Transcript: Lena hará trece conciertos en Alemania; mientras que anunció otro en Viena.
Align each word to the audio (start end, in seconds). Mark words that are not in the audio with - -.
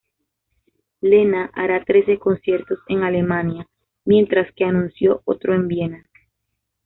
Lena 1.01 1.51
hará 1.53 1.83
trece 1.85 2.17
conciertos 2.17 2.79
en 2.87 3.03
Alemania; 3.03 3.67
mientras 4.03 4.51
que 4.55 4.63
anunció 4.65 5.21
otro 5.25 5.53
en 5.53 5.67
Viena. 5.67 6.07